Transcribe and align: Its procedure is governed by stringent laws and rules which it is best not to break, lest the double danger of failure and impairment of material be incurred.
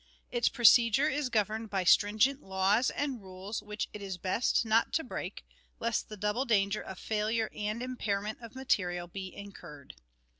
Its 0.31 0.49
procedure 0.49 1.07
is 1.07 1.29
governed 1.29 1.69
by 1.69 1.83
stringent 1.83 2.41
laws 2.41 2.89
and 2.89 3.21
rules 3.21 3.61
which 3.61 3.87
it 3.93 4.01
is 4.01 4.17
best 4.17 4.65
not 4.65 4.91
to 4.91 5.03
break, 5.03 5.45
lest 5.79 6.09
the 6.09 6.17
double 6.17 6.43
danger 6.43 6.81
of 6.81 6.97
failure 6.97 7.51
and 7.55 7.83
impairment 7.83 8.41
of 8.41 8.55
material 8.55 9.05
be 9.07 9.31
incurred. 9.31 9.93